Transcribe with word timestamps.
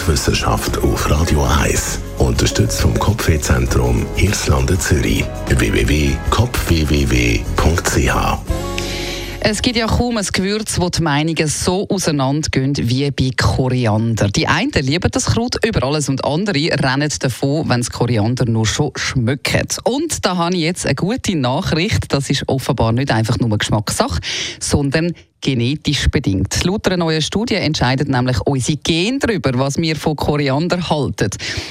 und 0.00 0.08
Wissenschaft 0.08 0.78
auf 0.78 1.10
Radio 1.10 1.44
1. 1.44 1.98
Unterstützt 2.18 2.80
vom 2.80 2.98
Kopfwehzentrum 2.98 4.06
Irlande 4.16 4.78
Zürich. 4.78 5.24
www.kopfwww.ch 5.48 8.38
es 9.42 9.62
gibt 9.62 9.76
ja 9.76 9.86
kaum 9.86 10.18
ein 10.18 10.26
Gewürz, 10.30 10.78
wo 10.78 10.90
die 10.90 11.00
Meinungen 11.00 11.48
so 11.48 11.88
auseinandergehen 11.88 12.74
wie 12.76 13.10
bei 13.10 13.30
Koriander. 13.34 14.28
Die 14.28 14.46
einen 14.46 14.70
lieben 14.70 15.10
das 15.10 15.26
Kraut 15.26 15.56
über 15.64 15.82
alles 15.82 16.10
und 16.10 16.26
andere 16.26 16.58
rennen 16.58 17.10
davon, 17.18 17.66
wenn 17.70 17.80
es 17.80 17.90
Koriander 17.90 18.44
nur 18.44 18.66
schon 18.66 18.92
schmeckt. 18.96 19.78
Und 19.84 20.26
da 20.26 20.36
habe 20.36 20.54
ich 20.54 20.60
jetzt 20.60 20.84
eine 20.84 20.94
gute 20.94 21.36
Nachricht. 21.36 22.12
Das 22.12 22.28
ist 22.28 22.46
offenbar 22.48 22.92
nicht 22.92 23.10
einfach 23.10 23.38
nur 23.38 23.56
Geschmackssache, 23.56 24.20
sondern 24.60 25.14
genetisch 25.40 26.08
bedingt. 26.08 26.64
Laut 26.64 26.86
einer 26.86 26.98
neuen 26.98 27.22
Studie 27.22 27.54
entscheidet 27.54 28.08
nämlich 28.08 28.40
unsere 28.42 28.78
Gen 28.78 29.18
darüber, 29.18 29.58
was 29.58 29.78
wir 29.78 29.96
von 29.96 30.16
Koriander 30.16 30.88
halten. 30.88 31.30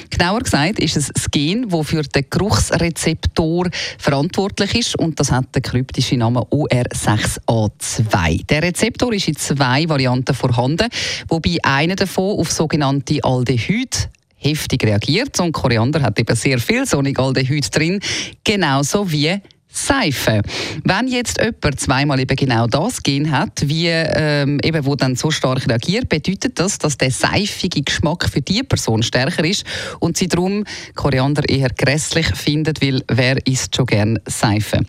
Genauer 0.09 0.41
gesagt 0.41 0.79
ist 0.79 0.97
es 0.97 1.11
das 1.13 1.29
Gen, 1.29 1.69
das 1.69 1.87
für 1.87 2.01
den 2.01 2.25
Geruchsrezeptor 2.29 3.69
verantwortlich 3.97 4.75
ist 4.75 4.97
und 4.97 5.19
das 5.19 5.31
hat 5.31 5.55
den 5.55 5.61
kryptischen 5.61 6.19
Namen 6.19 6.43
OR6A2. 6.43 8.45
Der 8.47 8.63
Rezeptor 8.63 9.13
ist 9.13 9.27
in 9.27 9.35
zwei 9.35 9.87
Varianten 9.87 10.33
vorhanden, 10.33 10.87
wobei 11.27 11.57
einer 11.63 11.95
davon 11.95 12.39
auf 12.39 12.51
sogenannte 12.51 13.23
Aldehyd 13.23 14.09
heftig 14.39 14.83
reagiert 14.83 15.39
und 15.39 15.51
Koriander 15.51 16.01
hat 16.01 16.19
eben 16.19 16.35
sehr 16.35 16.59
viel 16.59 16.85
Sonigaldehyd 16.85 17.75
drin, 17.75 17.99
genauso 18.43 19.11
wie 19.11 19.39
Seife. 19.71 20.41
Wenn 20.83 21.07
jetzt 21.07 21.39
jemand 21.39 21.79
zweimal 21.79 22.19
eben 22.19 22.35
genau 22.35 22.65
das 22.65 23.03
Gen 23.03 23.29
hat, 23.29 23.61
wie 23.65 23.87
ähm, 23.87 24.59
eben 24.63 24.83
wo 24.83 24.95
dann 24.95 25.15
so 25.15 25.29
stark 25.29 25.67
reagiert, 25.69 26.09
bedeutet 26.09 26.59
das, 26.59 26.79
dass 26.79 26.97
der 26.97 27.11
seifige 27.11 27.83
Geschmack 27.83 28.27
für 28.29 28.41
die 28.41 28.63
Person 28.63 29.03
stärker 29.03 29.45
ist 29.45 29.63
und 29.99 30.17
sie 30.17 30.27
darum 30.27 30.63
Koriander 30.95 31.47
eher 31.47 31.69
grässlich 31.69 32.25
findet, 32.35 32.81
weil 32.81 33.03
wer 33.07 33.45
isst 33.45 33.75
schon 33.75 33.85
gern 33.85 34.19
Seife. 34.25 34.79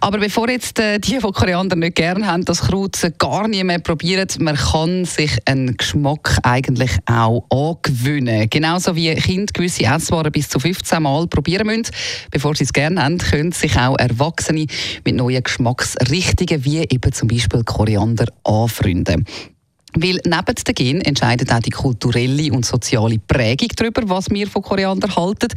Aber 0.00 0.18
bevor 0.18 0.48
jetzt 0.48 0.78
äh, 0.78 0.98
die, 0.98 1.18
die 1.18 1.32
Koriander 1.32 1.76
nicht 1.76 1.96
gern 1.96 2.26
haben, 2.26 2.46
das 2.46 2.62
Kraut 2.62 2.98
gar 3.18 3.46
nicht 3.46 3.64
mehr 3.64 3.78
probieren, 3.78 4.28
man 4.38 4.56
kann 4.56 5.04
sich 5.04 5.36
einen 5.44 5.76
Geschmack 5.76 6.38
eigentlich 6.42 6.92
auch 7.04 7.44
angewöhnen. 7.50 8.48
Genauso 8.48 8.96
wie 8.96 9.14
Kinder 9.16 9.52
gewisse 9.52 9.84
Esswaren 9.84 10.32
bis 10.32 10.48
zu 10.48 10.58
15 10.58 11.02
Mal 11.02 11.26
probieren 11.26 11.66
müssen, 11.66 11.92
bevor 12.30 12.54
sie 12.56 12.64
es 12.64 12.72
gerne 12.72 13.02
haben, 13.02 13.18
können 13.18 13.52
sich 13.52 13.76
auch 13.76 13.98
Erwachsene 13.98 14.29
Erwachsene 14.30 14.66
mit 15.04 15.16
neuen 15.16 15.42
Geschmacksrichtungen 15.42 16.64
wie 16.64 16.78
eben 16.78 17.12
zum 17.12 17.28
Beispiel 17.28 17.64
Koriander 17.64 18.26
anfreunden. 18.44 19.26
Weil 19.94 20.20
neben 20.24 20.54
den 20.66 20.74
Gen 20.74 21.00
entscheidet 21.00 21.52
auch 21.52 21.60
die 21.60 21.70
kulturelle 21.70 22.52
und 22.52 22.64
soziale 22.64 23.18
Prägung 23.18 23.68
darüber, 23.76 24.02
was 24.08 24.30
wir 24.30 24.46
von 24.46 24.62
Koriander 24.62 25.14
halten. 25.16 25.48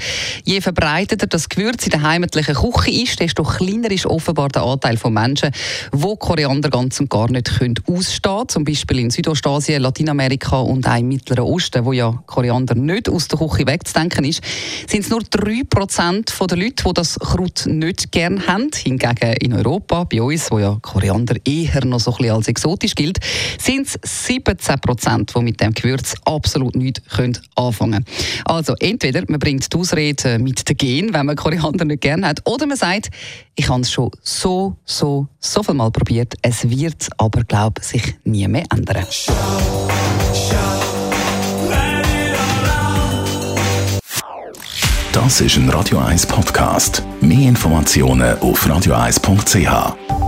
Je 0.43 0.59
verbreiteter 0.59 1.27
das 1.27 1.49
Gewürz 1.49 1.85
in 1.85 1.91
der 1.91 2.01
heimatlichen 2.01 2.55
Küche 2.55 2.91
ist, 3.03 3.19
desto 3.19 3.43
kleiner 3.43 3.91
ist 3.91 4.05
offenbar 4.05 4.49
der 4.49 4.63
Anteil 4.63 4.97
von 4.97 5.13
Menschen, 5.13 5.51
die 5.93 6.15
Koriander 6.19 6.69
ganz 6.69 6.99
und 6.99 7.09
gar 7.09 7.29
nicht 7.29 7.59
können 7.59 7.75
ausstehen 7.87 8.33
können. 8.33 8.49
Zum 8.49 8.63
Beispiel 8.63 8.99
in 8.99 9.11
Südostasien, 9.11 9.81
Lateinamerika 9.81 10.59
und 10.59 10.87
auch 10.87 10.97
im 10.97 11.07
Mittleren 11.09 11.45
Osten, 11.45 11.85
wo 11.85 11.93
ja 11.93 12.23
Koriander 12.25 12.75
nicht 12.75 13.09
aus 13.09 13.27
der 13.27 13.39
Küche 13.39 13.67
wegzudenken 13.67 14.25
ist, 14.25 14.41
sind 14.87 15.03
es 15.03 15.09
nur 15.09 15.21
3% 15.21 16.47
der 16.47 16.57
Leute, 16.57 16.83
die 16.83 16.93
das 16.93 17.19
Kraut 17.19 17.65
nicht 17.67 18.11
gerne 18.11 18.45
haben. 18.47 18.69
Hingegen 18.75 19.33
in 19.41 19.53
Europa, 19.53 20.05
bei 20.05 20.21
uns, 20.21 20.49
wo 20.51 20.59
ja 20.59 20.77
Koriander 20.81 21.35
eher 21.45 21.85
noch 21.85 21.99
so 21.99 22.11
ein 22.11 22.17
bisschen 22.17 22.35
als 22.35 22.47
exotisch 22.47 22.95
gilt, 22.95 23.19
sind 23.59 23.87
es 23.87 24.22
17 24.27 24.79
Prozent, 24.79 25.33
die 25.35 25.41
mit 25.41 25.59
dem 25.59 25.73
Gewürz 25.73 26.15
absolut 26.25 26.75
nichts 26.75 27.01
anfangen 27.55 28.03
können. 28.03 28.05
Also 28.45 28.75
entweder 28.79 29.23
man 29.27 29.39
bringt 29.39 29.71
die 29.71 29.77
Ausrede 29.77 30.39
mit 30.39 30.67
den 30.67 30.77
Gen, 30.77 31.13
wenn 31.13 31.25
man 31.25 31.35
Koriander 31.35 31.85
nicht 31.85 32.01
gerne 32.01 32.27
hat, 32.27 32.41
oder 32.45 32.65
man 32.65 32.77
sagt, 32.77 33.09
ich 33.55 33.69
habe 33.69 33.81
es 33.81 33.91
schon 33.91 34.11
so, 34.21 34.75
so, 34.85 35.27
so 35.39 35.63
viel 35.63 35.75
Mal 35.75 35.91
probiert, 35.91 36.35
es 36.41 36.69
wird 36.69 37.09
aber, 37.17 37.43
glaube 37.43 37.81
ich, 37.81 37.87
sich 37.87 38.15
nie 38.23 38.47
mehr 38.47 38.65
ändern. 38.71 39.05
Das 45.11 45.41
ist 45.41 45.57
ein 45.57 45.69
Radio 45.69 45.99
1 45.99 46.25
Podcast. 46.25 47.03
Mehr 47.21 47.49
Informationen 47.49 48.37
auf 48.39 48.65
radio1.ch. 48.65 50.22